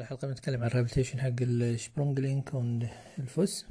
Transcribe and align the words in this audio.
الحلقة 0.00 0.28
بنتكلم 0.28 0.60
عن 0.62 0.66
الريبيتيشن 0.66 1.20
حق 1.20 1.40
السبرونج 1.40 2.20
لينك 2.20 2.54
والفوس 2.54 3.66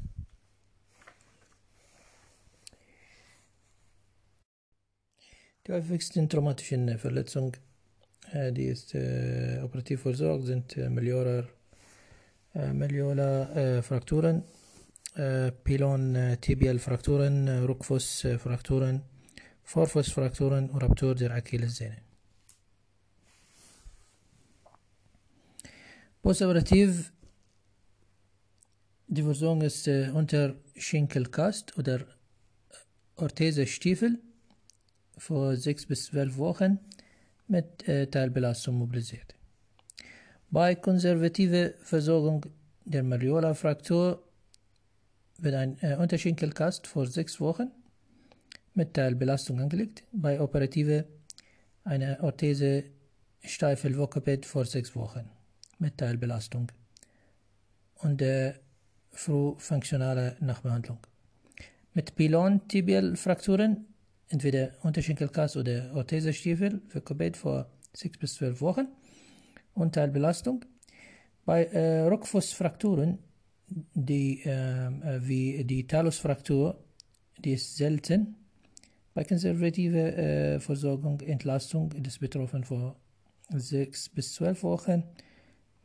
تو 5.65 5.77
اف 5.77 5.87
فيكس 5.87 6.17
ان 6.73 6.97
فور 6.97 7.11
لاتسونج 7.11 7.55
هادي 8.29 8.71
است 8.71 8.95
اوبراتيف 8.95 10.03
فور 10.03 10.13
زوغز 10.13 10.51
انت 10.51 10.79
مليورر 10.79 11.45
مليولا 12.55 13.81
فراكتورن 13.81 14.41
بيلون 15.65 16.39
تيبيال 16.39 16.79
فراكتورن 16.79 17.49
روكفوس 17.49 18.27
فراكتورن 18.27 19.01
فورفوس 19.63 20.09
فراكتورن 20.09 20.69
ورابتور 20.73 21.13
دير 21.13 21.31
عكيل 21.31 21.63
الزينة. 21.63 22.08
Postoperativ, 26.21 27.13
die 29.07 29.23
Versorgung 29.23 29.61
ist 29.61 29.87
äh, 29.87 30.11
unter 30.13 30.55
Schinkelkast 30.75 31.77
oder 31.77 32.05
Orthese-Stiefel 33.15 34.19
vor 35.17 35.55
6 35.55 35.85
bis 35.85 36.05
12 36.07 36.37
Wochen 36.37 36.79
mit 37.47 37.87
äh, 37.87 38.07
Teilbelastung 38.07 38.75
mobilisiert. 38.75 39.33
Bei 40.51 40.75
konservativer 40.75 41.71
Versorgung 41.83 42.45
der 42.83 43.03
Mariola-Fraktur 43.03 44.21
wird 45.37 45.55
ein 45.55 45.77
äh, 45.79 45.95
Unterschenkelkast 45.95 46.85
vor 46.85 47.07
6 47.07 47.39
Wochen 47.39 47.71
mit 48.73 48.93
Teilbelastung 48.93 49.61
angelegt. 49.61 50.03
Bei 50.11 50.41
operativer 50.41 51.05
eine 51.85 52.21
Orthese 52.21 52.83
Steifelvokaped 53.41 54.45
vor 54.45 54.65
6 54.65 54.97
Wochen 54.97 55.38
mit 55.79 55.97
Teilbelastung 55.97 56.71
und 57.95 58.21
der 58.21 58.59
frühfunktionale 59.11 60.37
Nachbehandlung. 60.39 60.99
Mit 61.93 62.15
Pilon-Tibial-Frakturen 62.15 63.85
entweder 64.29 64.71
Unterschenkelkast 64.83 65.57
oder 65.57 65.91
Orthesestiefel 65.95 66.81
für 66.87 67.01
Koped 67.01 67.35
vor 67.35 67.69
6 67.93 68.17
bis 68.19 68.35
12 68.35 68.61
Wochen 68.61 68.87
und 69.73 69.95
Teilbelastung. 69.95 70.63
Bei 71.45 71.65
äh, 71.65 72.01
Rückfußfrakturen, 72.01 73.17
die, 73.67 74.41
äh, 74.43 75.19
wie 75.21 75.63
die 75.63 75.87
Talusfraktur, 75.87 76.83
die 77.39 77.53
ist 77.53 77.75
selten. 77.75 78.35
Bei 79.13 79.23
konservativer 79.23 80.17
äh, 80.17 80.59
Versorgung, 80.59 81.19
Entlastung 81.21 81.89
des 81.89 82.19
Betroffenen 82.19 82.63
vor 82.63 82.95
6 83.49 84.09
bis 84.09 84.35
12 84.35 84.63
Wochen 84.63 85.03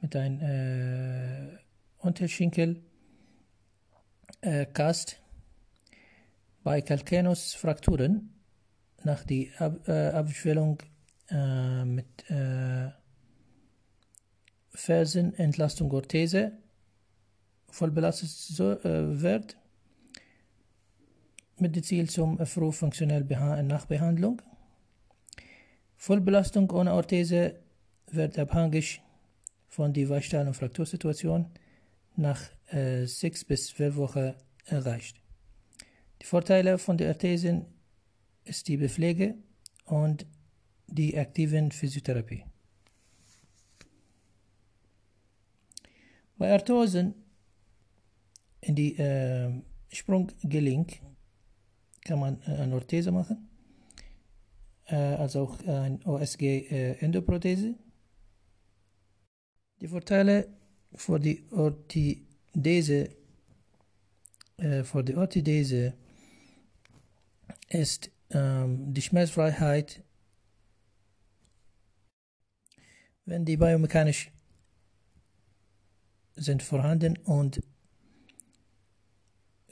mit 0.04 0.14
einem 0.16 0.40
äh, 0.42 1.58
Unterschenkelkast. 1.96 2.82
Bei 6.62 6.82
Calcanus-Frakturen 6.82 8.34
nach 9.02 9.24
der 9.24 9.46
Ab 9.58 9.88
äh, 9.88 10.08
Abschwellung 10.10 10.82
äh, 11.30 11.86
mit 11.86 12.30
äh, 12.30 12.90
Fersenentlastung 14.72 15.90
Orthese 15.92 16.52
voll 17.70 17.90
belastet 17.90 18.28
so, 18.28 18.72
äh, 18.72 19.22
wird, 19.22 19.56
mit 21.58 21.76
dem 21.76 21.82
Ziel 21.82 22.10
zum 22.10 22.44
frühfunktionellen 22.44 23.66
Nachbehandlung. 23.66 24.42
Vollbelastung 25.96 26.70
ohne 26.72 26.92
Orthese 26.92 27.58
wird 28.10 28.38
abhängig 28.38 29.00
von 29.74 29.92
der 29.92 30.08
Weichstahl- 30.08 30.46
und 30.46 30.54
Fraktursituation 30.54 31.46
nach 32.14 32.40
äh, 32.68 33.06
6 33.06 33.44
bis 33.44 33.66
12 33.66 33.96
Wochen 33.96 34.34
erreicht. 34.66 35.20
Die 36.22 36.26
Vorteile 36.26 36.78
von 36.78 36.96
der 36.96 37.08
Orthesen 37.08 37.66
ist 38.44 38.68
die 38.68 38.76
Bepflege 38.76 39.34
und 39.86 40.26
die 40.86 41.18
aktiven 41.18 41.72
Physiotherapie. 41.72 42.44
Bei 46.38 46.52
Arthrosen 46.52 47.14
in 48.60 48.76
die 48.76 48.96
äh, 48.96 49.50
Sprunggelenk 49.92 51.00
kann 52.04 52.20
man 52.20 52.40
äh, 52.42 52.62
eine 52.62 52.76
Orthese 52.76 53.10
machen, 53.10 53.48
äh, 54.86 54.94
also 54.94 55.42
auch 55.42 55.66
ein 55.66 56.00
OSG-Endoprothese. 56.04 57.74
Die 59.80 59.88
Vorteile 59.88 60.48
für 60.94 61.18
die 61.18 61.44
Orthidese, 61.50 63.10
äh, 64.56 64.84
für 64.84 65.02
die 65.02 65.14
Orthidese 65.16 65.94
ist 67.68 68.10
ähm, 68.30 68.94
die 68.94 69.02
Schmerzfreiheit, 69.02 70.02
wenn 73.24 73.44
die 73.44 73.56
biomechanisch 73.56 74.30
sind 76.36 76.62
vorhanden 76.62 77.16
und 77.18 77.60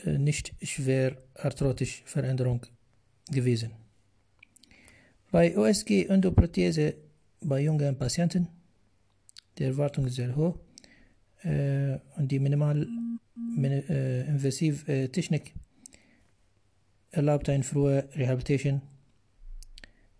äh, 0.04 0.18
nicht 0.18 0.54
schwer 0.62 1.16
arthrotisch 1.34 2.02
Veränderung 2.04 2.66
gewesen. 3.30 3.72
Bei 5.30 5.56
OSG-Endoprothese 5.56 6.94
bei 7.40 7.60
jungen 7.60 7.96
Patienten, 7.96 8.48
die 9.58 9.64
Erwartung 9.64 10.06
ist 10.06 10.16
sehr 10.16 10.34
hoch 10.34 10.58
äh, 11.42 11.98
und 12.16 12.30
die 12.30 12.38
minimal 12.38 12.86
äh, 13.58 14.26
invasiv 14.26 14.88
äh, 14.88 15.08
Technik 15.08 15.54
erlaubt 17.10 17.48
eine 17.48 17.62
frühe 17.62 18.08
Rehabilitation 18.14 18.80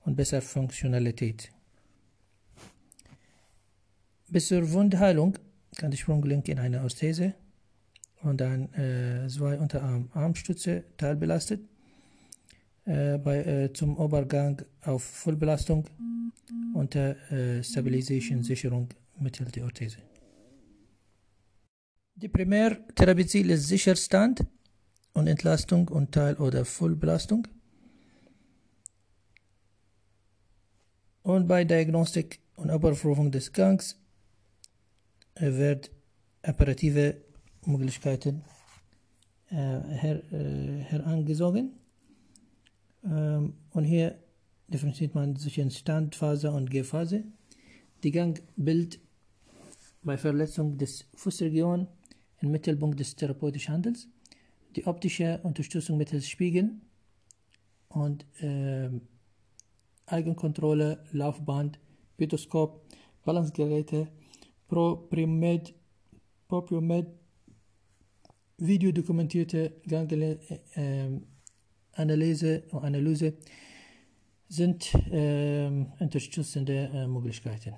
und 0.04 0.16
bessere 0.16 0.42
Funktionalität. 0.42 1.50
Bis 4.28 4.48
zur 4.48 4.71
Wundheilung 4.72 5.38
kann 5.76 5.91
der 5.91 5.98
Sprunggelenk 5.98 6.48
in 6.48 6.59
eine 6.59 6.82
Orthese 6.82 7.34
und 8.22 8.41
ein 8.41 8.72
äh, 8.75 9.28
zwei 9.28 9.59
Unterarm-Armstütze 9.59 10.84
teilbelastet. 10.97 11.60
Äh, 12.84 13.19
bei, 13.19 13.44
äh, 13.44 13.72
zum 13.72 13.97
Übergang 13.97 14.60
auf 14.82 15.04
Vollbelastung 15.04 15.87
unter 16.75 17.16
äh, 17.31 17.62
Stabilisation-Sicherung 17.62 18.88
mittels 19.22 19.53
der 19.53 19.65
Orthese. 19.65 19.99
Die 22.15 22.28
Primärtherapieziel 22.28 23.50
ist 23.50 23.69
Sicherstand 23.69 24.44
und 25.15 25.27
Entlastung 25.27 25.88
und 25.88 26.12
Teil- 26.12 26.37
oder 26.37 26.65
Vollbelastung. 26.65 27.49
Und 31.22 31.47
bei 31.47 31.65
Diagnostik 31.65 32.41
und 32.56 32.71
Überprüfung 32.71 33.31
des 33.31 33.53
Gangs 33.53 33.97
wird 35.39 35.91
operative 36.43 37.16
Möglichkeiten 37.65 38.43
äh, 39.50 39.54
her, 39.54 40.22
äh, 40.33 40.81
herangezogen. 40.83 41.72
Ähm, 43.04 43.54
und 43.71 43.84
hier 43.84 44.19
differenziert 44.69 45.15
man 45.15 45.37
zwischen 45.37 45.71
Standphase 45.71 46.50
und 46.50 46.71
Gehphase. 46.71 47.25
Die 48.03 48.10
Gangbild 48.10 48.99
bei 50.03 50.17
Verletzung 50.17 50.79
des 50.79 51.05
Fußregion 51.15 51.87
im 52.41 52.51
Mittelpunkt 52.51 52.99
des 52.99 53.15
therapeutischen 53.15 53.75
Handels 53.75 54.09
die 54.77 54.87
optische 54.87 55.41
Unterstützung 55.43 55.99
mittels 55.99 56.29
Spiegeln 56.29 56.83
und 57.89 58.25
äh, 58.41 58.89
Eigenkontrolle, 60.07 61.04
Laufband, 61.13 61.78
Pitoskop, 62.16 62.81
Balancegeräte, 63.25 64.09
Propriomed, 64.69 65.75
Propriomed, 66.48 67.07
videodokumentierte 68.59 69.72
Ganglienanalyse 69.87 72.63
und 72.71 72.84
Analyse 72.84 73.34
sind 74.48 74.93
äh, 75.10 75.66
unterstützende 75.98 76.91
äh, 76.93 77.07
Möglichkeiten. 77.07 77.75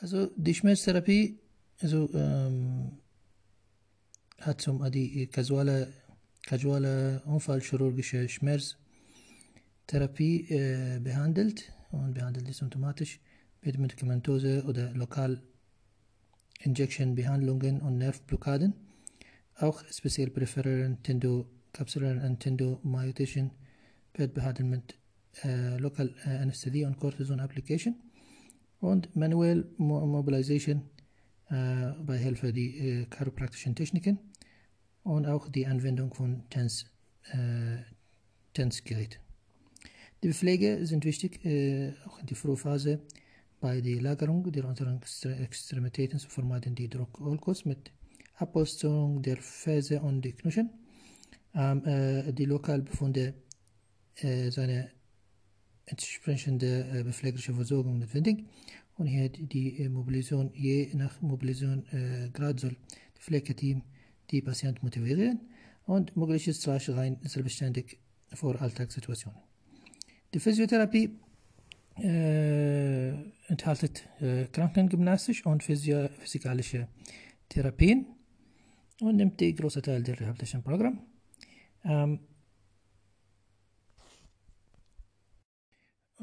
Also 0.00 0.30
die 0.36 0.54
Schmerztherapie, 0.54 1.40
also 1.80 2.08
ähm, 2.14 2.98
hat 4.40 4.60
zum 4.60 4.88
die 4.92 5.26
kasuale, 5.26 5.92
kasuale 6.42 7.20
unfallchirurgische 7.24 8.28
Schmerztherapie 8.28 10.48
äh, 10.50 11.00
behandelt 11.00 11.72
und 11.90 12.14
behandelt 12.14 12.46
die 12.46 12.52
symptomatisch 12.52 13.18
mit 13.62 13.76
Medikamentose 13.76 14.62
oder 14.68 14.94
lokal 14.94 15.42
Injection-Behandlungen 16.60 17.80
und 17.80 17.98
Nervblockaden. 17.98 18.74
Auch 19.56 19.82
speziell 19.90 20.30
präferieren 20.30 21.02
Tendokapsulären 21.02 22.22
und 22.22 22.38
Tendomyotischen 22.38 23.50
behandelt 24.12 24.68
mit 24.68 24.94
äh, 25.44 25.76
Local 25.78 26.14
äh, 26.24 26.36
Anästhesie 26.36 26.84
und 26.84 26.98
Cortison 26.98 27.40
Application. 27.40 27.96
Und 28.80 29.14
Manual 29.16 29.66
Mobilization 29.76 30.82
äh, 31.50 31.92
bei 32.04 32.18
Hilfe 32.18 32.52
die 32.52 32.78
äh, 32.78 33.06
chiropraktischen 33.06 33.74
Techniken 33.74 34.18
und 35.02 35.26
auch 35.26 35.48
die 35.48 35.66
Anwendung 35.66 36.12
von 36.14 36.44
Tanz, 36.50 36.86
äh, 37.32 37.82
Tanzgerät. 38.54 39.20
Die 40.22 40.32
Pflege 40.32 40.84
sind 40.86 41.04
wichtig, 41.04 41.44
äh, 41.44 41.94
auch 42.06 42.18
in 42.18 42.26
der 42.26 42.36
Frühphase 42.36 43.00
bei 43.60 43.80
der 43.80 44.00
Lagerung 44.00 44.50
der 44.52 44.64
unteren 44.64 45.00
Extremitäten 45.42 46.18
zu 46.18 46.28
vermeiden 46.28 46.74
die 46.74 46.88
Druckolkos 46.88 47.64
mit 47.64 47.90
Abpolsterung 48.36 49.22
der 49.22 49.38
Ferse 49.38 50.00
und 50.00 50.22
die 50.22 50.32
Knochen. 50.32 50.70
Ähm, 51.54 51.84
äh, 51.84 52.32
die 52.32 52.44
Lokalbefunde 52.44 53.34
äh, 54.16 54.50
seine 54.50 54.90
entsprechende 55.90 56.86
äh, 56.92 57.02
bepflegerische 57.02 57.54
Versorgung 57.54 57.98
notwendig 57.98 58.44
und 58.96 59.06
hier 59.06 59.28
die, 59.28 59.46
die 59.46 59.88
Mobilisation, 59.88 60.50
je 60.54 60.90
nach 60.94 61.20
Mobilisation 61.20 61.84
äh, 61.92 62.30
Grad 62.30 62.60
soll 62.60 62.76
das 63.14 63.24
Pflegeteam 63.24 63.82
die 64.30 64.42
Patienten 64.42 64.84
motivieren 64.84 65.40
und 65.86 66.16
mögliches 66.16 66.66
rein 66.68 67.18
selbstständig 67.22 67.98
vor 68.34 68.60
Alltagssituationen. 68.60 69.38
Die 70.34 70.40
Physiotherapie 70.40 71.18
äh, 71.96 73.08
enthält 73.48 74.08
äh, 74.20 74.44
Krankengymnastik 74.52 75.46
und 75.46 75.62
physio 75.62 76.08
physikalische 76.20 76.88
Therapien 77.48 78.06
und 79.00 79.16
nimmt 79.16 79.40
die 79.40 79.54
große 79.54 79.80
Teil 79.80 80.02
der 80.02 80.20
rehabilitischen 80.20 80.62
Programm. 80.62 81.00
Ähm, 81.84 82.20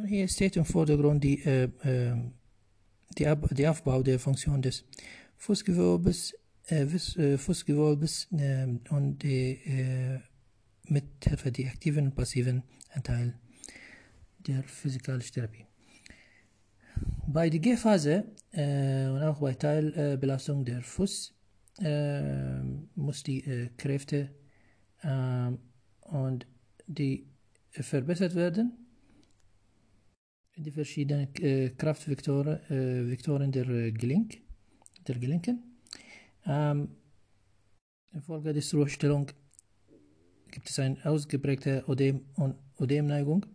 hier 0.03 0.27
steht 0.27 0.57
im 0.57 0.65
Vordergrund 0.65 1.23
die, 1.23 1.43
äh, 1.43 1.69
äh, 1.83 2.15
die, 3.17 3.27
Ab 3.27 3.47
die 3.51 3.67
Aufbau 3.67 4.03
der 4.03 4.19
Funktion 4.19 4.61
des 4.61 4.83
Fußgewölbes, 5.37 6.33
äh, 6.67 6.83
äh 6.83 7.37
Fußgewölbes 7.37 8.27
ähm, 8.37 8.81
und 8.89 9.19
die, 9.19 9.61
äh, 9.65 10.19
mit 10.87 11.05
Hilfe 11.23 11.51
der 11.51 11.67
aktiven 11.67 12.07
und 12.07 12.15
passiven 12.15 12.63
Anteil 12.93 13.33
der 14.39 14.63
physikalischen 14.63 15.33
Therapie. 15.33 15.65
Bei 17.27 17.49
der 17.49 17.59
G-Phase 17.59 18.25
äh, 18.51 19.07
und 19.07 19.23
auch 19.23 19.39
bei 19.39 19.53
Teilbelastung 19.53 20.63
der 20.63 20.81
Fuß 20.81 21.33
äh, 21.81 22.61
muss 22.95 23.23
die 23.23 23.43
äh, 23.45 23.69
Kräfte 23.77 24.29
ähm, 25.03 25.57
und 26.01 26.47
die 26.87 27.27
verbessert 27.71 28.35
werden. 28.35 28.84
Die 30.57 30.71
verschiedenen 30.71 31.27
äh, 31.41 31.71
Kraftvektoren 31.71 32.61
äh, 32.69 33.17
der 33.51 33.67
äh, 33.67 33.91
Gelenk, 33.91 34.37
der 35.05 35.15
Gelenken. 35.15 35.61
Ähm, 36.45 36.91
infolge 38.13 38.53
der 38.53 38.63
Ruhestellung 38.73 39.27
gibt 40.49 40.69
es 40.69 40.79
eine 40.79 40.95
ausgeprägte 41.03 41.83
Ödem- 41.89 42.21
und 42.35 42.55
Ödemneigung. 42.79 43.45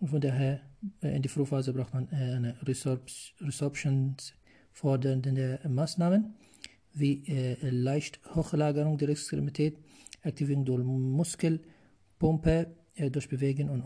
Und 0.00 0.08
von 0.08 0.22
daher 0.22 0.62
äh, 1.02 1.16
in 1.16 1.20
die 1.20 1.28
Frühphase 1.28 1.74
braucht 1.74 1.92
man 1.92 2.08
äh, 2.12 2.16
eine 2.16 2.56
resorptionsfordernde 2.62 5.60
Maßnahmen 5.68 6.34
wie 6.94 7.26
äh, 7.26 7.58
leicht 7.68 8.20
Hochlagerung 8.34 8.96
der 8.96 9.10
Extremität, 9.10 9.76
Aktivierung 10.22 10.64
durch 10.64 10.82
Muskelpumpe 10.82 12.74
durch 13.12 13.28
Bewegen 13.28 13.70
und 13.70 13.84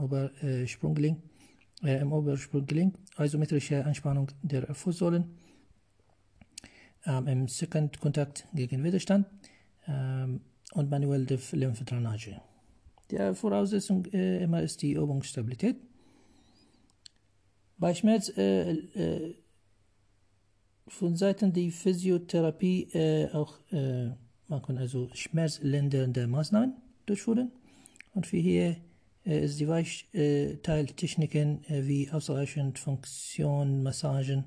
Obersprunggelenk, 1.83 2.01
im 2.01 2.13
Obersprunggelenk, 2.13 2.99
isometrische 3.19 3.85
Anspannung 3.85 4.31
der 4.43 4.75
Fußsohlen, 4.75 5.25
ähm, 7.07 7.27
im 7.27 7.49
Second-Kontakt 7.49 8.47
gegen 8.55 8.85
Widerstand 8.85 9.27
ähm, 9.87 10.41
und 10.73 10.91
manuelle 10.91 11.39
Lymphdrainage. 11.53 12.41
Die 13.11 13.35
Voraussetzung 13.35 14.07
äh, 14.07 14.43
immer 14.43 14.63
ist 14.63 14.81
die 14.83 14.93
Übungsstabilität. 14.93 15.77
Bei 17.79 17.95
Schmerz 17.95 18.33
äh, 18.37 18.71
äh, 18.71 19.35
von 20.87 21.17
Seiten 21.17 21.53
der 21.53 21.71
Physiotherapie 21.71 22.89
äh, 22.93 23.29
auch 23.33 23.59
äh, 23.73 24.11
man 24.53 24.61
kann 24.61 24.77
also 24.77 25.09
schmerzlindernde 25.15 26.27
Maßnahmen 26.27 26.75
durchführen 27.07 27.53
und 28.13 28.27
für 28.27 28.37
hier 28.37 28.77
äh, 29.25 29.45
ist 29.45 29.61
die 29.61 29.69
Weichteiltechniken 29.69 31.65
äh, 31.65 31.87
wie 31.87 32.11
ausreichend 32.11 32.79
Funktion, 32.79 33.83
Massagen 33.83 34.45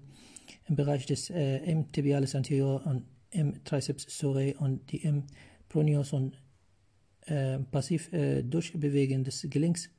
im 0.67 0.75
Bereich 0.75 1.05
des 1.05 1.29
äh, 1.29 1.57
M. 1.57 1.91
tibialis 1.91 2.35
anterior 2.35 2.85
und 2.85 3.05
M. 3.31 3.63
triceps 3.63 4.05
surae 4.17 4.55
und 4.57 4.91
die 4.91 5.03
M. 5.03 5.23
pronius 5.69 6.13
und 6.13 6.41
äh, 7.27 7.59
passiv 7.59 8.11
äh, 8.13 8.43
Durchbewegen 8.43 9.23
des 9.23 9.47
Gelenks 9.49 9.89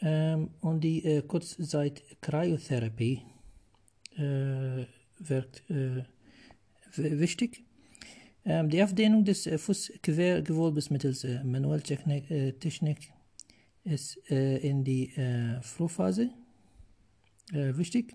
ähm, 0.00 0.50
und 0.60 0.82
die 0.82 1.04
äh, 1.04 1.22
Kurzzeit-Cryotherapie 1.22 3.22
äh, 4.16 4.86
wirkt 5.18 5.62
äh, 5.70 6.04
wichtig. 6.96 7.64
Ähm, 8.44 8.68
die 8.68 8.82
Aufdehnung 8.82 9.24
des 9.24 9.46
äh, 9.46 9.56
Fußquergewölbes 9.56 10.90
mittels 10.90 11.24
äh, 11.24 11.42
Manuelltechnik 11.44 12.30
äh, 12.30 12.52
Technik 12.52 13.12
ist 13.84 14.18
äh, 14.30 14.58
in 14.58 14.84
die 14.84 15.10
äh, 15.16 15.60
Frühphase 15.62 16.30
äh, 17.52 17.76
wichtig. 17.76 18.14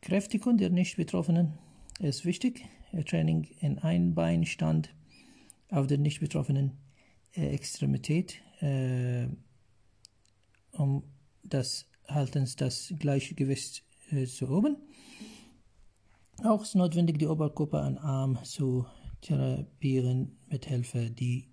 Kräftigung 0.02 0.58
der 0.58 0.70
nicht 0.70 0.98
Betroffenen 0.98 1.54
ist 2.00 2.26
wichtig. 2.26 2.66
Training 3.06 3.48
in 3.60 3.80
Einbeinstand 3.80 4.94
auf 5.70 5.88
der 5.88 5.98
nicht 5.98 6.20
betroffenen 6.20 6.78
äh, 7.34 7.50
Extremität, 7.50 8.42
äh, 8.62 9.28
um 10.72 11.04
das 11.44 11.88
Haltens 12.08 12.56
das 12.56 12.94
Gleichgewicht 13.00 13.84
äh, 14.12 14.26
zu 14.26 14.46
üben. 14.46 14.78
Auch 16.44 16.64
ist 16.64 16.76
notwendig, 16.76 17.18
die 17.20 17.28
Oberkörper 17.28 17.86
und 17.88 17.98
Arm 17.98 18.38
zu 18.44 18.86
therapieren 19.26 20.38
mit 20.48 20.66
Hilfe 20.66 21.10
die 21.10 21.50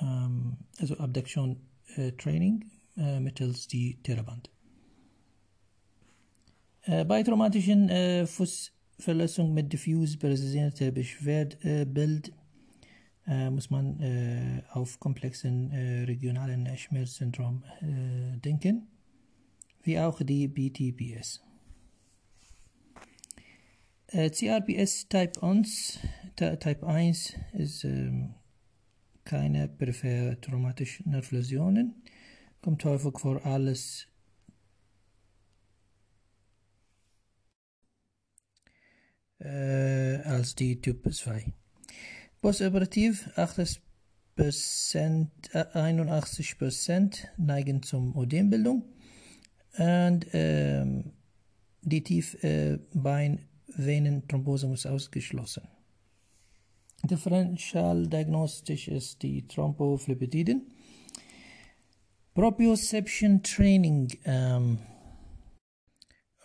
ähm, 0.00 0.56
also 0.78 0.96
Abduktion 0.98 1.56
äh, 1.96 2.12
Training 2.12 2.64
äh, 2.96 3.20
mittels 3.20 3.66
die 3.66 4.00
Theraband. 4.02 4.50
Äh, 6.82 7.04
bei 7.04 7.22
traumatischen 7.22 7.88
Fußverletzungen 8.26 9.52
mit 9.52 9.72
diffus 9.72 10.16
persistierender 10.16 10.92
Beschwerdebild 10.92 12.32
äh, 13.26 13.50
muss 13.50 13.70
man 13.70 14.00
äh, 14.00 14.62
auf 14.72 15.00
komplexen 15.00 15.72
äh, 15.72 16.04
regionalen 16.04 16.68
Schmerzsyndrom 16.76 17.64
äh, 17.80 18.38
denken, 18.38 18.86
wie 19.82 19.98
auch 19.98 20.22
die 20.22 20.46
BTPS. 20.46 21.42
Äh, 24.16 24.30
CRPS 24.30 25.08
Type 25.08 25.42
1, 25.42 25.98
Type 26.36 26.86
1 26.86 27.34
ist 27.52 27.84
ähm, 27.84 28.34
keine 29.24 29.68
peripher 29.68 30.40
traumatische 30.40 31.06
Nervläsionen, 31.06 32.02
kommt 32.62 32.82
häufig 32.86 33.18
vor 33.18 33.44
alles 33.44 34.08
äh, 39.38 40.16
als 40.24 40.54
die 40.54 40.80
Typ 40.80 41.12
2. 41.12 41.52
Postoperativ 42.40 43.28
80%, 43.36 43.80
äh, 45.52 45.66
81% 45.74 47.18
neigen 47.36 47.82
zum 47.82 48.16
Ödembildung 48.18 48.82
und 49.76 50.26
ähm, 50.32 51.12
die 51.82 52.02
Tiefbeinvenenthrombose 53.76 54.66
muss 54.66 54.86
ausgeschlossen. 54.86 55.68
Differential 57.04 58.06
diagnostisch 58.06 58.88
ist 58.88 59.22
die 59.22 59.46
Thrombophlebitiden. 59.46 60.72
Proprioception 62.34 63.42
Training 63.42 64.12
ähm, 64.24 64.78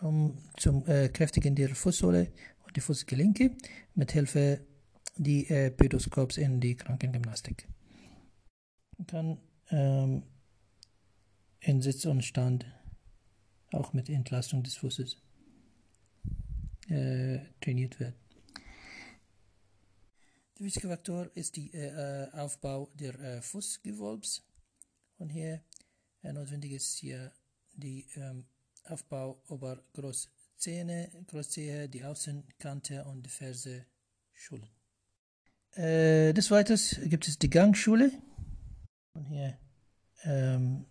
um, 0.01 0.37
zum 0.57 0.85
äh, 0.87 1.09
Kräftigen 1.09 1.55
der 1.55 1.73
Fußsohle 1.75 2.31
und 2.65 2.75
die 2.75 2.81
Fußgelenke 2.81 3.55
mit 3.95 4.11
Hilfe 4.11 4.65
die 5.17 5.47
äh, 5.49 5.71
Pedoskops 5.71 6.37
in 6.37 6.59
die 6.59 6.75
Krankengymnastik. 6.75 7.67
Kann 9.07 9.37
ähm, 9.69 10.23
in 11.59 11.81
Sitz 11.81 12.05
und 12.05 12.23
Stand 12.23 12.65
auch 13.73 13.93
mit 13.93 14.09
Entlastung 14.09 14.63
des 14.63 14.77
Fußes 14.77 15.20
äh, 16.91 17.39
trainiert 17.61 17.99
werden. 17.99 18.15
Der 20.57 20.65
wichtige 20.65 20.89
Faktor 20.89 21.29
ist 21.33 21.55
der 21.55 22.31
äh, 22.33 22.37
Aufbau 22.37 22.91
der 22.93 23.19
äh, 23.19 23.41
Fußgewölbs. 23.41 24.43
Und 25.17 25.29
hier 25.29 25.61
äh, 26.23 26.33
notwendig 26.33 26.73
ist 26.73 26.97
hier 26.97 27.31
der 27.73 28.03
ähm, 28.15 28.45
Aufbau 28.83 29.41
über 29.49 29.83
Großzähne, 29.93 31.09
Großzehe, 31.27 31.89
die 31.89 32.03
Außenkante 32.03 33.05
und 33.05 33.23
die 33.25 33.29
Ferse 33.29 33.85
Schulen. 34.33 34.69
Äh, 35.75 36.33
des 36.33 36.51
Weiteren 36.51 36.79
gibt 37.09 37.27
es 37.27 37.39
die 37.39 37.49
Gangschule. 37.49 38.11
Und 39.13 39.25
hier 39.25 39.57
ähm, 40.23 40.85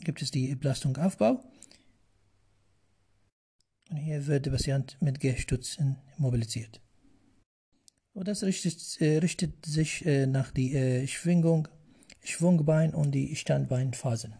gibt 0.00 0.22
es 0.22 0.30
die 0.30 0.54
Belastung 0.54 0.96
Aufbau. 0.96 1.42
Und 3.90 3.96
hier 3.96 4.26
wird 4.26 4.46
der 4.46 4.50
Patient 4.50 4.96
mit 5.00 5.20
Gehstützen 5.20 5.96
mobilisiert. 6.18 6.80
Und 8.12 8.28
das 8.28 8.42
richtet, 8.42 9.00
äh, 9.00 9.18
richtet 9.18 9.64
sich 9.64 10.04
äh, 10.04 10.26
nach 10.26 10.50
die 10.50 10.74
äh, 10.74 11.06
Schwingung, 11.06 11.68
Schwungbein 12.22 12.92
und 12.94 13.12
die 13.12 13.36
Standbeinphasen. 13.36 14.34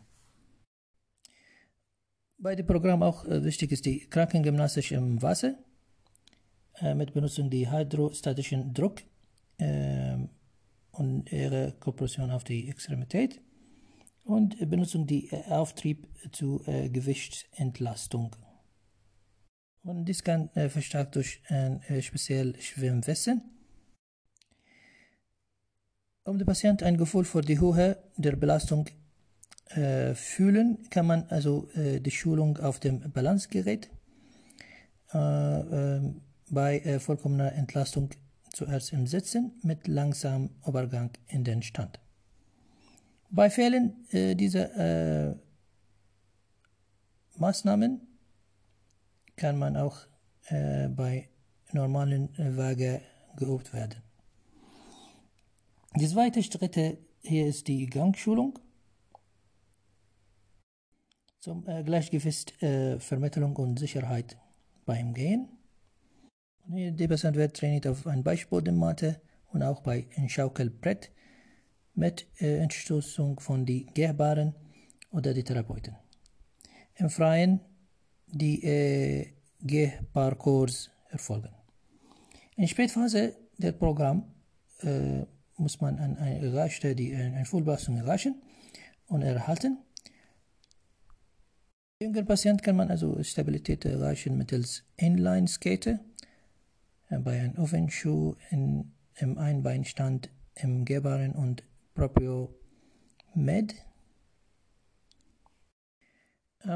Bei 2.41 2.55
dem 2.55 2.67
Programm 2.67 3.03
auch 3.03 3.25
äh, 3.25 3.43
wichtig 3.45 3.73
ist 3.73 3.85
die 3.87 4.01
Krankengymnastik 4.01 4.93
im 4.93 5.23
Wasser 5.23 5.59
äh, 6.81 6.95
mit 6.95 7.15
Benutzung 7.15 7.51
die 7.51 7.71
hydrostatischen 7.71 8.75
Druck 8.75 9.03
ähm, 9.59 10.29
und 10.93 11.33
ihre 11.33 11.73
Kompression 11.81 12.31
auf 12.31 12.45
die 12.45 12.69
Extremität 12.69 13.41
und 14.25 14.59
Benutzung 14.71 15.07
die 15.07 15.31
äh, 15.31 15.45
Auftrieb 15.51 16.07
zur 16.33 16.63
Gewichtsentlastung. 16.65 18.37
Und 19.89 20.05
dies 20.05 20.23
kann 20.23 20.51
äh, 20.55 20.69
verstärkt 20.69 21.17
durch 21.17 21.41
ein 21.49 21.81
äh, 21.85 22.03
spezielles 22.03 22.63
Schwimmwissen. 22.63 23.41
Um 26.25 26.37
den 26.37 26.47
Patienten 26.47 26.85
ein 26.85 26.99
Gefühl 26.99 27.25
für 27.25 27.41
die 27.41 27.59
Höhe 27.59 27.97
der 28.19 28.37
Belastung 28.37 28.85
äh, 29.71 30.15
fühlen, 30.15 30.87
kann 30.91 31.07
man 31.07 31.25
also 31.31 31.71
äh, 31.71 32.01
die 32.01 32.11
Schulung 32.11 32.59
auf 32.59 32.81
dem 32.81 33.11
Balancegerät 33.13 33.89
äh, 35.15 35.17
ähm, 35.17 36.21
bei 36.51 36.81
äh, 36.81 37.01
vollkommener 37.01 37.55
Entlastung 37.55 38.11
zuerst 38.53 38.93
im 38.93 39.07
Sitzen 39.07 39.53
mit 39.63 39.89
langsamem 39.89 40.51
Übergang 40.67 41.13
in 41.29 41.45
den 41.45 41.63
Stand. 41.63 41.99
Bei 43.31 43.49
Fällen 43.49 44.07
dieser 44.11 45.37
Maßnahmen 47.37 48.08
kann 49.39 49.59
man 49.59 49.77
auch 49.77 49.97
äh, 50.49 50.89
bei 50.89 51.31
normalen 51.73 52.35
äh, 52.39 52.57
Waage 52.57 53.01
geübt 53.37 53.73
werden. 53.73 54.03
Die 55.97 56.07
zweite 56.07 56.43
Schritte 56.43 56.99
hier 57.23 57.47
ist 57.47 57.67
die 57.69 57.87
Gangschulung 57.87 58.59
zum 61.41 61.67
äh, 61.67 61.83
Gleichgewicht, 61.83 62.63
äh, 62.63 62.99
Vermittlung 62.99 63.57
und 63.57 63.79
Sicherheit 63.79 64.37
beim 64.85 65.15
Gehen. 65.15 65.49
Die 66.67 67.09
Patient 67.09 67.37
wird 67.37 67.57
trainiert 67.57 67.87
auf 67.87 68.07
einer 68.07 68.23
Beischbodenmatte 68.23 69.21
und 69.53 69.63
auch 69.63 69.81
bei 69.81 70.07
einem 70.17 70.29
Schaukelbrett 70.29 71.11
mit 71.95 72.27
äh, 72.41 72.59
Entstoßung 72.59 73.41
von 73.41 73.65
den 73.65 73.87
Gehbaren 73.95 74.55
oder 75.11 75.33
die 75.33 75.45
Therapeuten. 75.45 75.97
Im 76.97 77.09
Freien 77.09 77.61
die 78.33 78.63
äh, 78.65 79.27
Gehparcours 79.61 80.91
erfolgen. 81.11 81.51
In 82.57 82.69
Spätphase 82.69 83.37
der 83.57 83.73
Programm 83.73 84.25
äh, 84.81 85.25
muss 85.57 85.81
man 85.81 85.99
an 85.99 86.17
eine 86.17 86.47
erreichte, 86.47 86.95
die 86.95 87.15
eine 87.15 87.45
Vollbelastung 87.45 87.97
erreichen 87.97 88.41
und 89.07 89.23
erhalten. 89.23 89.79
Jünger 92.01 92.23
Patient 92.23 92.63
kann 92.63 92.77
man 92.77 92.91
also 92.91 93.21
Stabilität 93.23 93.85
erreichen 93.85 94.39
mittels 94.39 94.85
Inline-Skate, 94.97 95.99
äh, 97.09 97.19
bei 97.19 97.41
einem 97.41 97.59
Offenschuh, 97.59 98.37
in, 98.51 98.93
im 99.17 99.37
Einbeinstand, 99.39 100.31
im 100.55 100.85
Gehbaren 100.85 101.33
und 101.33 101.65
Proprio 101.95 102.55
Med 103.35 103.75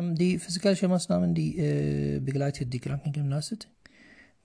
die 0.01 0.39
physikalischen 0.39 0.89
Maßnahmen, 0.89 1.35
die 1.35 1.59
äh, 1.59 2.19
begleitet 2.21 2.73
die 2.73 2.81
Krankengymnastik. 2.81 3.69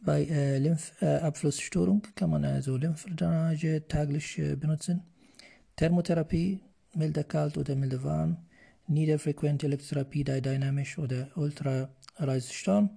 Bei 0.01 0.23
äh, 0.25 0.59
Lymphabflussstörung 0.59 2.01
kann 2.15 2.29
man 2.29 2.45
also 2.45 2.77
Lymphdrainage 2.77 3.87
täglich 3.87 4.37
äh, 4.37 4.55
benutzen. 4.55 5.03
Thermotherapie, 5.75 6.59
milde 6.95 7.23
kalt 7.23 7.57
oder 7.57 7.75
milde 7.75 8.03
warm. 8.03 8.37
Niederfrequente 8.87 9.65
Elektrotherapie, 9.65 10.23
dynamisch 10.23 10.97
oder 10.97 11.29
Ultrareissturm. 11.35 12.89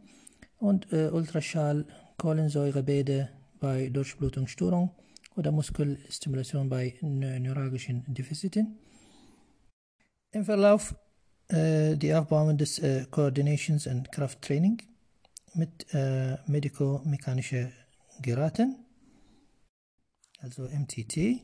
Und 0.58 0.92
äh, 0.92 1.08
Ultraschall, 1.10 1.86
Kohlensäurebäder 2.18 3.28
bei 3.60 3.88
Durchblutungsstörung 3.88 4.90
oder 5.36 5.52
Muskelstimulation 5.52 6.68
bei 6.68 6.96
neuralgischen 7.00 8.04
Defiziten. 8.08 8.76
Im 10.32 10.44
Verlauf 10.44 10.94
die 11.52 12.14
Aufbauung 12.14 12.58
des 12.58 12.78
äh, 12.78 13.06
Coordinations 13.10 13.88
and 13.88 14.12
Krafttraining 14.12 14.82
mit 15.54 15.92
äh, 15.92 16.36
medico-mechanischen 16.46 17.72
Geräten, 18.22 18.76
also 20.38 20.62
MTT. 20.62 21.42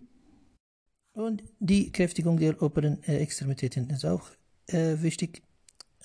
Und 1.13 1.43
die 1.59 1.91
Kräftigung 1.91 2.39
der 2.39 2.61
oberen 2.63 3.03
äh, 3.05 3.19
Extremitäten 3.19 3.89
ist 3.91 4.05
auch 4.05 4.31
äh, 4.67 5.01
wichtig 5.01 5.43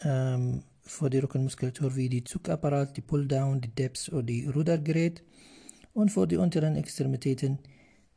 ähm, 0.01 0.63
für 0.83 1.09
die 1.09 1.19
Rückenmuskulatur, 1.19 1.95
wie 1.95 2.09
die 2.09 2.23
Zugapparat, 2.23 2.95
die 2.97 3.01
Pulldown, 3.01 3.61
die 3.61 3.75
Depths 3.75 4.09
oder 4.11 4.23
die 4.23 4.47
Rudergerät. 4.47 5.23
Und 5.93 6.09
für 6.09 6.27
die 6.27 6.37
unteren 6.37 6.75
Extremitäten 6.75 7.59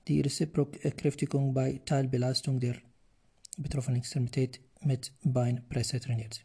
die 0.06 0.20
Reziprokkräftigung 0.20 1.52
bei 1.52 1.80
Teilbelastung 1.84 2.60
der 2.60 2.76
betroffenen 3.58 3.98
Extremität 3.98 4.60
mit 4.84 5.12
Beinpresse 5.22 6.00
trainiert. 6.00 6.44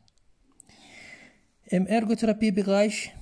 Im 1.66 1.86
Ergotherapiebereich, 1.86 3.14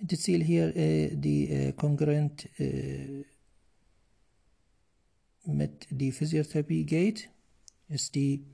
das 0.00 0.20
Ziel 0.20 0.42
hier 0.42 0.74
äh, 0.76 1.14
die 1.14 1.48
äh, 1.48 1.72
kongruent 1.72 2.48
äh, 2.58 3.24
mit 5.44 5.86
der 5.90 6.12
Physiotherapie 6.12 6.84
geht, 6.84 7.30
ist 7.88 8.14
die 8.14 8.44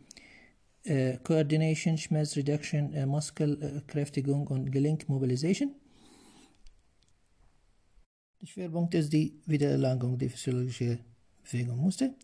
äh, 0.84 1.16
Coordination, 1.22 1.96
Schmerz 1.96 2.36
Reduction, 2.36 2.92
äh, 2.92 3.06
Muskelkräftigung 3.06 4.46
und 4.48 4.70
Gelenkmobilisation. 4.70 5.74
Der 8.40 8.46
Schwerpunkt 8.46 8.94
ist 8.94 9.12
die 9.12 9.40
Wiedererlangung 9.46 10.18
der 10.18 10.28
physiologischen 10.28 10.98
Bewegungsmuster. 11.44 12.14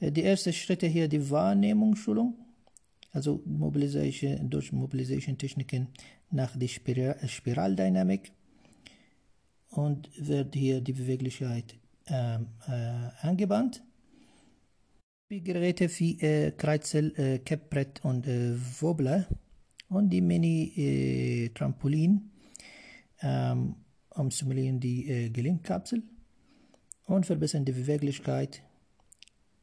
Äh, 0.00 0.10
die 0.10 0.24
ersten 0.24 0.52
Schritte 0.52 0.86
hier 0.86 1.08
die 1.08 1.30
Wahrnehmungsschulung 1.30 2.34
also 3.12 3.42
Mobilisation, 3.44 4.50
durch 4.50 4.72
Mobilisation-Techniken 4.72 5.88
nach 6.30 6.56
der 6.56 6.68
Spiral 6.68 7.28
Spiraldynamik 7.28 8.32
und 9.70 10.10
wird 10.16 10.54
hier 10.54 10.80
die 10.80 10.94
Beweglichkeit 10.94 11.76
ähm, 12.06 12.46
äh, 12.66 13.26
angewandt. 13.26 13.82
Geräte 15.28 15.88
wie 15.98 16.20
äh, 16.20 16.50
Kreizel, 16.50 17.14
äh, 17.16 17.38
Keppbrett 17.38 18.04
und 18.04 18.26
äh, 18.26 18.54
Wobbler 18.80 19.26
und 19.88 20.10
die 20.10 20.20
Mini-Trampolin, 20.20 22.30
ähm, 23.22 23.76
um 24.10 24.30
simulieren 24.30 24.78
die 24.78 25.08
äh, 25.08 25.30
Gelenkkapsel 25.30 26.02
und 27.06 27.24
verbessern 27.24 27.64
die 27.64 27.72
Beweglichkeit 27.72 28.60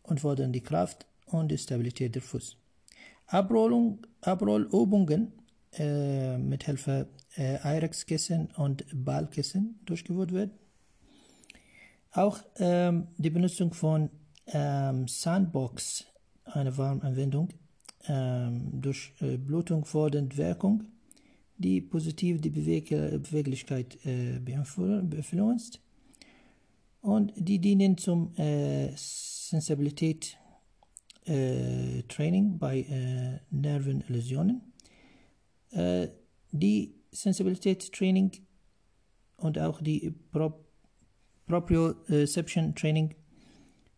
und 0.01 0.19
fördern 0.19 0.51
die 0.51 0.61
Kraft 0.61 1.05
und 1.27 1.51
die 1.51 1.57
Stabilität 1.59 2.15
der 2.15 2.23
Fuß. 2.23 2.57
Abrollung, 3.29 3.99
Abrollübungen 4.21 5.31
äh, 5.77 6.37
mit 6.37 6.63
Hilfe 6.63 7.07
äh, 7.35 7.59
Eirex-Kissen 7.61 8.49
und 8.57 8.85
Ballkissen 8.91 9.79
durchgeführt 9.85 10.33
werden. 10.33 10.51
Auch 12.11 12.39
ähm, 12.57 13.07
die 13.17 13.29
Benutzung 13.29 13.71
von 13.73 14.09
ähm, 14.47 15.07
Sandbox, 15.07 16.05
eine 16.45 16.75
Warmanwendung, 16.75 17.49
ähm, 18.07 18.81
durch 18.81 19.13
äh, 19.21 19.37
Blutung 19.37 19.85
fordernd 19.85 20.35
Wirkung, 20.35 20.85
die 21.59 21.81
positiv 21.81 22.41
die 22.41 22.49
Beweg 22.49 22.89
Beweglichkeit 22.89 24.03
äh, 24.05 24.39
beeinflusst 24.39 25.81
und 27.01 27.31
die 27.35 27.59
dienen 27.59 27.95
zum 27.95 28.33
äh, 28.37 28.91
Sensibilität 28.95 30.38
äh, 31.25 32.03
Training 32.07 32.57
bei 32.57 32.81
äh, 32.81 33.39
Nervenläsionen. 33.51 34.61
Äh, 35.71 36.09
die 36.51 36.95
Sensibilitätstraining 37.11 38.31
und 39.37 39.59
auch 39.59 39.81
die 39.81 40.11
Pro 40.31 40.65
Proprioception 41.47 42.75
Training 42.75 43.15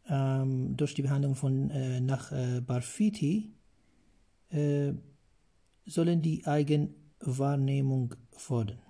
ähm, 0.07 0.77
durch 0.77 0.93
die 0.93 1.01
Behandlung 1.01 1.35
von 1.35 1.69
äh, 1.69 1.99
nach 1.99 2.31
äh, 2.31 2.61
Barfiti 2.61 3.53
sollen 5.85 6.21
die 6.21 6.45
Eigenwahrnehmung 6.45 8.15
fordern. 8.31 8.81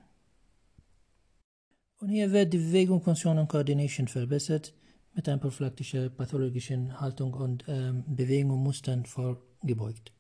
Und 1.99 2.09
hier 2.09 2.31
wird 2.31 2.51
die 2.51 2.57
Bewegung, 2.57 2.99
Funktion 3.03 3.37
und 3.37 3.47
Coordination 3.47 4.07
verbessert 4.07 4.73
mit 5.13 5.27
einer 5.27 5.37
prophylaktischen 5.37 6.15
pathologischen 6.15 6.99
Haltung 6.99 7.33
und 7.33 7.65
ähm, 7.67 8.03
Bewegung 8.07 8.51
und 8.51 8.63
Mustern 8.63 9.05
vorgebeugt. 9.05 10.11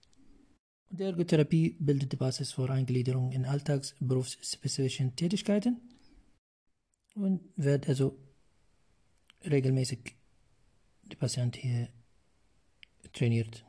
Und 0.89 0.99
die 0.99 1.03
Ergotherapie 1.03 1.77
bildet 1.79 2.11
die 2.11 2.17
Basis 2.17 2.51
für 2.51 2.69
Eingliederung 2.69 3.31
in 3.31 3.45
alltags-, 3.45 3.95
berufsspezifischen 3.99 5.15
Tätigkeiten 5.15 5.79
und 7.15 7.41
wird 7.55 7.87
also 7.87 8.17
regelmäßig 9.49 10.15
der 11.03 11.17
Patient 11.17 11.55
hier 11.55 11.89
trainiert 13.13 13.65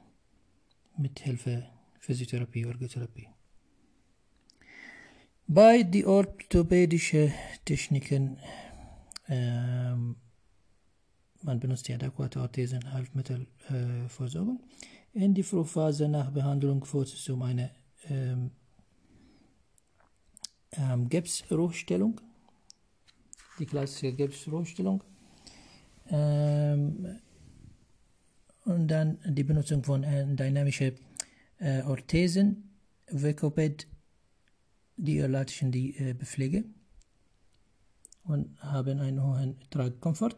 mit 0.96 1.18
Hilfe 1.20 1.68
Physiotherapie, 2.00 2.64
Ergotherapie. 2.64 3.28
Bei 5.46 5.82
die 5.82 6.04
orthopädischen 6.06 7.32
Techniken, 7.64 8.38
ähm, 9.28 10.16
man 11.44 11.60
benutzt 11.60 11.88
die 11.88 11.94
adäquate 11.94 12.40
Orthesen 12.40 12.92
Halbmittelversorgung. 12.92 14.60
Äh, 15.14 15.24
In 15.24 15.34
die 15.34 15.42
Frühphase 15.42 16.08
nach 16.08 16.30
Behandlung 16.30 16.84
vorzieht 16.84 17.28
um 17.30 17.42
eine 17.42 17.70
ähm, 18.08 18.50
ähm, 20.72 21.08
Gipsruhestellung, 21.08 22.20
die 23.58 23.66
klassische 23.66 24.12
Gipsruhestellung. 24.12 25.02
Ähm, 26.10 27.18
und 28.64 28.88
dann 28.88 29.18
die 29.24 29.44
Benutzung 29.44 29.82
von 29.82 30.04
äh, 30.04 30.26
dynamischen 30.34 30.94
äh, 31.58 31.82
Orthesen, 31.82 32.70
Vekoped, 33.10 33.86
die 34.96 35.18
erleichtern 35.18 35.72
die 35.72 35.96
äh, 35.96 36.14
Bepflege 36.14 36.64
und 38.24 38.60
haben 38.62 39.00
einen 39.00 39.22
hohen 39.22 39.58
Tragkomfort. 39.70 40.36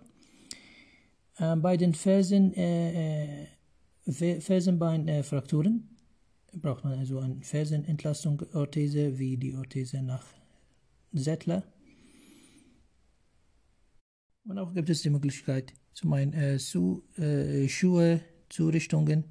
Ähm, 1.38 1.62
bei 1.62 1.76
den 1.76 1.94
Fersen, 1.94 2.52
äh, 2.54 3.44
äh, 4.06 4.40
Fersenbeinfrakturen 4.40 5.88
braucht 6.60 6.84
man 6.84 6.98
also 6.98 7.18
eine 7.18 7.42
Fersenentlastung 7.42 8.42
Orthese 8.52 9.18
wie 9.18 9.36
die 9.36 9.54
Orthese 9.54 10.02
nach 10.02 10.24
Settler. 11.12 11.64
Und 14.46 14.58
auch 14.58 14.72
gibt 14.74 14.90
es 14.90 15.02
die 15.02 15.10
Möglichkeit, 15.10 15.72
zum 15.94 16.12
einen 16.12 16.32
äh, 16.34 16.58
zu, 16.58 17.02
äh, 17.16 17.66
Schuhe, 17.68 18.20
Zurichtungen 18.50 19.24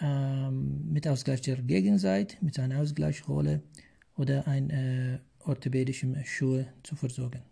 ähm, 0.00 0.92
mit 0.92 1.06
Ausgleich 1.06 1.40
der 1.42 1.56
Gegenseite, 1.56 2.36
mit 2.40 2.58
einer 2.58 2.80
Ausgleichsrolle 2.80 3.62
oder 4.16 4.46
ein 4.46 4.70
äh, 4.70 5.18
orthopädischen 5.40 6.24
Schuhe 6.24 6.66
zu 6.82 6.96
versorgen. 6.96 7.42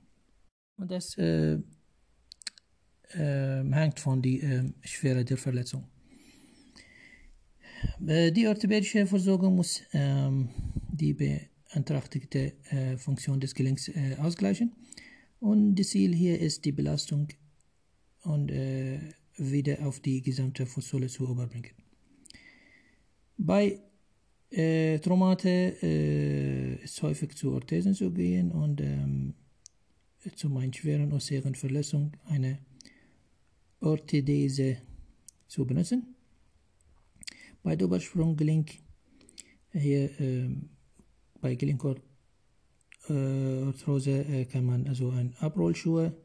Und 0.77 0.91
das 0.91 1.19
äh, 1.19 1.59
hängt 3.11 4.01
von 4.01 4.23
der 4.23 4.43
äh, 4.43 4.73
Schwere 4.83 5.25
der 5.25 5.37
Verletzung. 5.37 5.85
Die 7.99 8.47
orthopädische 8.47 9.07
Versorgung 9.07 9.57
muss 9.57 9.83
ähm, 9.93 10.49
die 10.93 11.12
beantragte 11.12 12.53
äh, 12.71 12.97
Funktion 12.97 13.41
des 13.41 13.55
Gelenks 13.55 13.91
ausgleichen. 14.19 14.73
Und 15.41 15.75
das 15.75 15.88
Ziel 15.88 16.15
hier 16.15 16.38
ist, 16.41 16.65
die 16.65 16.71
Belastung 16.71 17.27
und 18.23 18.51
äh, 18.53 19.01
wieder 19.37 19.85
auf 19.87 20.01
die 20.01 20.23
gesamte 20.23 20.67
Fußsohle 20.67 21.09
zu 21.09 21.25
überbringen. 21.25 21.73
Bei 23.37 23.81
äh, 24.51 24.99
Traumate 24.99 25.77
äh, 25.83 26.75
ist 26.85 27.03
häufig 27.03 27.35
zu 27.35 27.53
Orthesen 27.53 27.95
zu 27.95 28.12
gehen 28.12 28.53
und 28.53 28.81
ähm, 28.81 29.35
zu 30.37 30.55
einer 30.57 30.73
schweren 30.73 31.55
Verletzung 31.55 32.12
eine 32.27 32.59
Orthidese 33.83 34.79
zu 35.49 35.66
benutzen. 35.66 36.14
Bei 37.62 37.77
der 37.77 37.87
Obersprunggelenk 37.87 38.79
hier 39.73 40.21
äh, 40.21 40.49
bei 41.40 41.55
Gelenkarthrose 41.55 44.11
äh, 44.11 44.45
kann 44.47 44.64
man 44.64 44.88
also 44.88 45.11
ein 45.11 45.35
Abrollschuhe 45.40 46.16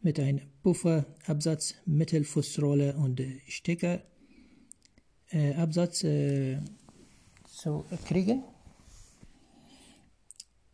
mit 0.00 0.20
einem 0.20 0.40
Pufferabsatz, 0.62 1.74
Mittelfußrolle 1.86 2.94
und 2.96 3.20
Stecker 3.46 4.02
äh, 5.30 5.54
Absatz 5.54 6.04
äh, 6.04 6.60
zu 7.46 7.84
kriegen. 8.06 8.44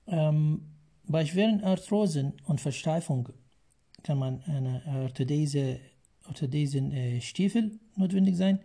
Ähm, 0.06 0.62
bei 1.06 1.24
schweren 1.24 1.62
Arthrosen 1.62 2.34
und 2.46 2.60
Versteifung 2.60 3.30
kann 4.02 4.18
man 4.18 4.42
eine 4.42 5.10
Orthodese 6.26 6.78
Orthodesen 6.78 6.92
äh, 6.92 7.20
Stiefel 7.20 7.78
notwendig 7.96 8.36
sein. 8.36 8.60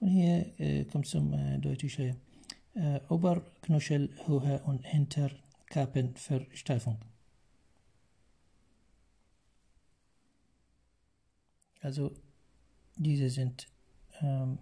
Und 0.00 0.08
hier 0.08 0.52
äh, 0.58 0.84
kommt 0.84 1.06
zum 1.06 1.32
äh, 1.32 1.58
deutlichen 1.58 2.16
äh, 2.74 3.00
Oberknöchelhöhe 3.08 4.60
und 4.64 4.84
Hinterkappenversteifung. 4.84 6.98
Also 11.80 12.12
diese 12.96 13.30
sind 13.30 13.68
ähm, 14.20 14.58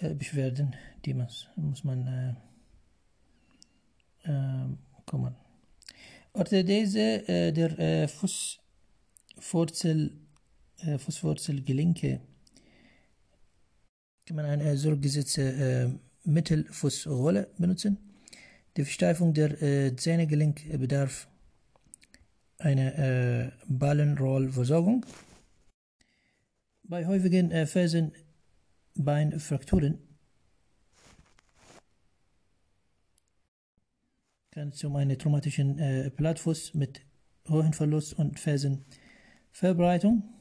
äh, 0.00 0.14
Beschwerden, 0.14 0.74
die 1.04 1.12
man, 1.14 1.28
muss 1.56 1.84
man 1.84 2.06
äh, 2.06 2.34
äh, 4.30 4.68
kommen. 5.04 5.34
Orthodese 6.32 7.28
äh, 7.28 7.52
der 7.52 7.78
äh, 7.78 8.08
Fußwurzel 8.08 10.25
äh, 10.82 10.98
Fußwurzelgelenke 10.98 12.20
kann 14.26 14.36
man 14.36 14.44
eine 14.46 14.76
zurückgesetzte 14.76 15.42
äh, 15.42 15.88
Mittelfußrolle 16.24 17.48
benutzen. 17.58 17.98
Die 18.76 18.82
Versteifung 18.82 19.32
der 19.32 19.62
äh, 19.62 19.94
Zähnegelenk 19.96 20.78
bedarf 20.78 21.28
einer 22.58 22.98
äh, 22.98 23.52
Ballenrollversorgung. 23.68 25.06
Bei 26.82 27.06
häufigen 27.06 27.52
äh, 27.52 27.66
Fersenbeinfrakturen 27.66 30.00
kann 34.50 34.70
es 34.70 34.82
um 34.84 34.96
einen 34.96 35.16
traumatischen 35.18 35.78
äh, 35.78 36.10
Plattfuß 36.10 36.74
mit 36.74 37.00
hohem 37.48 37.72
Verlust 37.72 38.14
und 38.14 38.40
Fersenverbreitung 38.40 40.35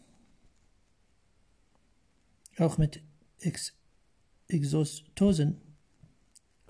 auch 2.57 2.77
mit 2.77 3.01
Ex 3.39 3.73
Exostosen 4.47 5.59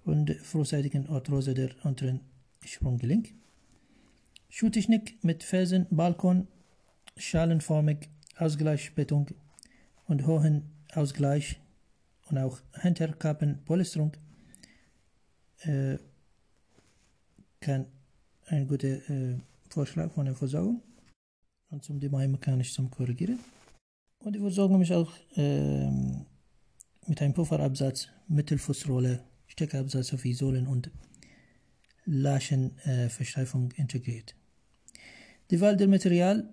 und 0.06 0.32
frühzeitigen 0.42 1.08
Arthrose 1.08 1.54
der 1.54 1.72
unteren 1.84 2.22
Sprunggelenk. 2.64 3.34
Schuhtechnik 4.50 5.22
mit 5.24 5.44
Felsen, 5.44 5.88
Balkon, 5.90 6.48
schalenförmig, 7.18 8.10
Ausgleichsbeton, 8.38 9.28
und 10.08 10.26
hohen 10.26 10.64
Ausgleich 10.94 11.60
und 12.30 12.38
auch 12.38 12.60
Hinterkappenpolsterung 12.82 14.14
äh, 15.62 15.98
kann 17.60 17.86
ein 18.48 18.68
guter 18.68 19.10
äh, 19.10 19.40
Vorschlag 19.70 20.12
von 20.12 20.26
der 20.26 20.36
Versorgung 20.36 20.82
und 21.70 21.84
zum 21.84 22.00
dabei 22.00 22.28
mechanisch 22.28 22.74
zum 22.74 22.90
Korrigieren. 22.90 23.40
Und 24.26 24.34
die 24.34 24.40
Versorgung 24.40 24.82
ist 24.82 24.92
auch 24.92 25.14
ähm, 25.36 26.26
mit 27.06 27.22
einem 27.22 27.36
Pufferabsatz, 27.36 28.08
Mittelfußrolle, 28.28 29.24
Steckabsatz 29.46 30.08
sowie 30.08 30.34
Sohlen 30.34 30.66
und 30.66 30.90
Laschenversteifung 32.06 33.72
äh, 33.74 33.82
integriert. 33.82 34.36
Die 35.52 35.62
Wahl 35.62 35.78
der 35.78 35.88
Material 35.88 36.52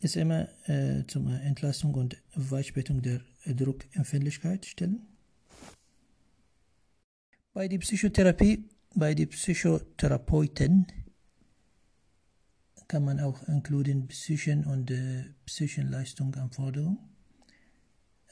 ist 0.00 0.16
immer 0.16 0.48
äh, 0.68 1.06
zur 1.06 1.30
Entlastung 1.40 1.94
und 1.94 2.16
Weichbettung 2.34 3.00
der 3.00 3.20
Druckempfindlichkeit 3.46 4.66
stellen. 4.66 5.06
Bei 7.52 7.68
der 7.68 7.78
Psychotherapie, 7.78 8.68
bei 8.92 9.14
den 9.14 9.28
Psychotherapeuten 9.28 10.88
kann 12.94 13.04
man 13.04 13.18
auch 13.18 13.42
inkludieren 13.48 14.06
Psychen 14.06 14.64
und 14.66 14.88
äh, 14.88 15.24
Psychenleistungsanforderungen 15.46 16.96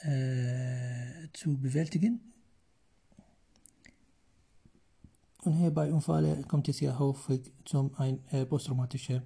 äh, 0.03 1.27
zu 1.33 1.59
bewältigen. 1.59 2.21
Und 5.43 5.55
hier 5.55 5.73
bei 5.73 5.93
Unfällen 5.93 6.47
kommt 6.47 6.69
es 6.69 6.79
ja 6.79 6.97
häufig 6.97 7.53
zum 7.65 7.93
ein 7.97 8.21
äh, 8.31 8.47
posttraumatischen 8.47 9.23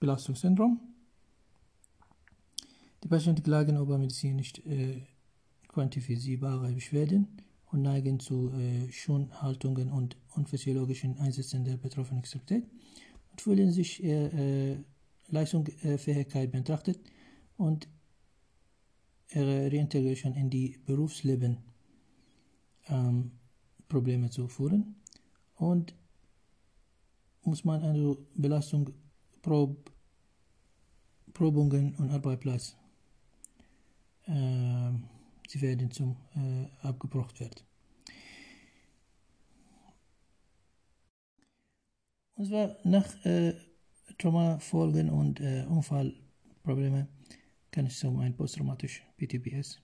Belastungssyndrom. 0.00 0.80
Die 3.04 3.08
Patienten 3.08 3.42
klagen 3.42 3.76
über 3.76 3.98
medizinisch 3.98 4.54
äh, 4.64 5.02
quantifizierbare 5.68 6.72
Beschwerden 6.72 7.28
und 7.66 7.82
neigen 7.82 8.18
zu 8.20 8.50
äh, 8.54 8.90
Schonhaltungen 8.90 9.92
und 9.92 10.16
unphysiologischen 10.34 11.18
Einsätzen 11.18 11.62
der 11.62 11.76
betroffenen 11.76 12.20
Extremität 12.20 12.64
und 13.32 13.40
fühlen 13.40 13.72
sich 13.72 14.02
ihre 14.02 14.28
äh, 14.30 14.76
Leistungsfähigkeit 15.28 16.52
betrachtet 16.52 17.00
und 17.56 17.88
ihre 19.30 19.72
Reintegration 19.72 20.34
in 20.34 20.50
die 20.50 20.78
Berufsleben 20.84 21.58
ähm, 22.88 23.32
Probleme 23.88 24.30
zu 24.30 24.48
führen 24.48 24.96
und 25.56 25.94
muss 27.44 27.64
man 27.64 27.82
also 27.82 28.26
Belastung, 28.34 28.90
Prob, 29.40 29.90
Probungen 31.32 31.94
und 31.96 32.10
Arbeitsplatz 32.10 32.76
äh, 34.26 34.92
sie 35.48 35.60
werden 35.60 35.90
zum 35.90 36.16
äh, 36.34 36.86
abgebrochen 36.86 37.40
werden. 37.40 37.71
Und 42.41 42.45
zwar 42.45 42.77
nach 42.83 43.25
äh, 43.25 43.53
Traumafolgen 44.17 45.09
und 45.09 45.39
äh, 45.39 45.65
Unfallprobleme 45.67 47.07
kann 47.71 47.85
es 47.85 48.03
um 48.03 48.19
ein 48.19 48.35
posttraumatisch 48.35 49.03
PTBS 49.17 49.81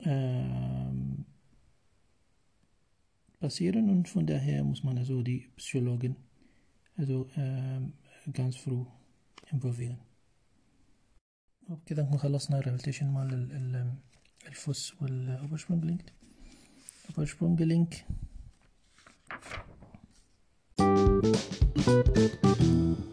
ähm, 0.00 1.24
passieren 3.38 3.90
und 3.90 4.08
von 4.08 4.26
daher 4.26 4.64
muss 4.64 4.82
man 4.82 4.98
also 4.98 5.22
die 5.22 5.48
Psychologin 5.56 6.16
also 6.96 7.28
ähm, 7.36 7.92
ganz 8.32 8.56
früh 8.56 8.84
involvieren. 9.52 9.98
وبكده 11.68 12.02
نكون 12.02 12.18
خلصنا 12.18 12.60
ريفلتيشن 12.60 13.06
مال 13.06 13.92
الفوس 14.48 15.02
والأوبرشبونج 15.02 15.84
لينك 15.84 16.12
أوبرشبونج 17.10 17.62
لينك 17.62 18.06
Thank 21.21 22.61
you. 22.61 23.10